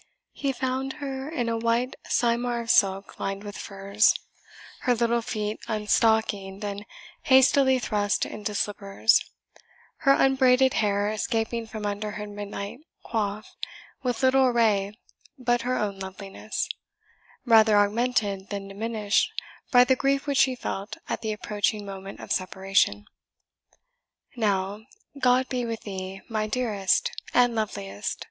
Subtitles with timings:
[0.33, 4.15] He found her in a white cymar of silk lined with furs,
[4.79, 6.87] her little feet unstockinged and
[7.21, 9.23] hastily thrust into slippers;
[9.97, 13.45] her unbraided hair escaping from under her midnight coif,
[14.01, 14.97] with little array
[15.37, 16.67] but her own loveliness,
[17.45, 19.31] rather augmented than diminished
[19.71, 23.05] by the grief which she felt at the approaching moment of separation.
[24.35, 24.81] "Now,
[25.19, 28.19] God be with thee, my dearest and loveliest!"